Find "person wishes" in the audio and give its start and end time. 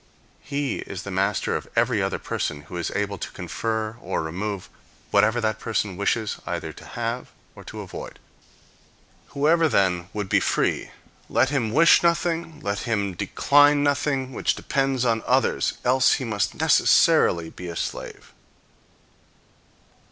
5.59-6.39